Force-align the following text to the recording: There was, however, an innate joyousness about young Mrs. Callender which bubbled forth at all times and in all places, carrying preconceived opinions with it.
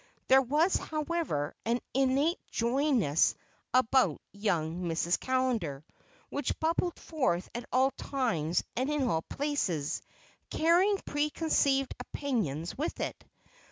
There 0.29 0.41
was, 0.41 0.77
however, 0.77 1.53
an 1.63 1.79
innate 1.93 2.39
joyousness 2.49 3.35
about 3.71 4.19
young 4.31 4.81
Mrs. 4.85 5.19
Callender 5.19 5.85
which 6.31 6.59
bubbled 6.59 6.97
forth 6.97 7.47
at 7.53 7.65
all 7.71 7.91
times 7.91 8.63
and 8.75 8.89
in 8.89 9.07
all 9.07 9.21
places, 9.21 10.01
carrying 10.49 10.97
preconceived 11.05 11.93
opinions 11.99 12.75
with 12.75 12.99
it. 12.99 13.23